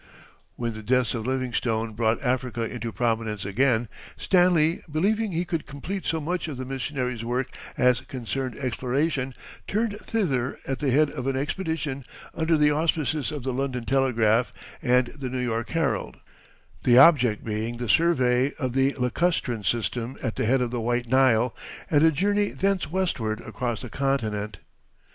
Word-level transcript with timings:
When 0.55 0.73
the 0.73 0.81
death 0.81 1.13
of 1.13 1.27
Livingstone 1.27 1.93
brought 1.93 2.23
Africa 2.23 2.63
into 2.63 2.91
prominence 2.91 3.45
again, 3.45 3.87
Stanley, 4.17 4.81
believing 4.91 5.31
he 5.31 5.45
could 5.45 5.67
complete 5.67 6.07
so 6.07 6.19
much 6.19 6.47
of 6.47 6.57
the 6.57 6.65
missionary's 6.65 7.23
work 7.23 7.55
as 7.77 8.01
concerned 8.01 8.57
exploration, 8.57 9.35
turned 9.67 9.99
thither 9.99 10.57
at 10.67 10.79
the 10.79 10.89
head 10.89 11.11
of 11.11 11.27
an 11.27 11.35
expedition 11.37 12.03
under 12.33 12.57
the 12.57 12.71
auspices 12.71 13.31
of 13.31 13.43
the 13.43 13.53
London 13.53 13.85
Telegraph 13.85 14.51
and 14.81 15.05
the 15.09 15.29
New 15.29 15.37
York 15.37 15.69
Herald, 15.69 16.17
the 16.83 16.97
object 16.97 17.43
being 17.45 17.77
the 17.77 17.87
survey 17.87 18.55
of 18.55 18.73
the 18.73 18.95
lacustrine 18.97 19.63
system 19.63 20.17
at 20.23 20.35
the 20.35 20.45
head 20.45 20.61
of 20.61 20.71
the 20.71 20.81
White 20.81 21.07
Nile 21.07 21.55
and 21.91 22.01
a 22.03 22.11
journey 22.11 22.49
thence 22.49 22.89
westward 22.89 23.39
across 23.41 23.81
the 23.83 23.89
continent. 23.91 24.57